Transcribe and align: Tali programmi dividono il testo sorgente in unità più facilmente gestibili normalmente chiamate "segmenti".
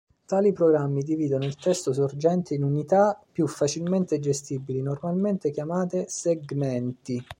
Tali 0.25 0.51
programmi 0.51 1.03
dividono 1.03 1.45
il 1.45 1.55
testo 1.57 1.93
sorgente 1.93 2.55
in 2.55 2.63
unità 2.63 3.23
più 3.31 3.45
facilmente 3.45 4.17
gestibili 4.17 4.81
normalmente 4.81 5.51
chiamate 5.51 6.05
"segmenti". 6.09 7.21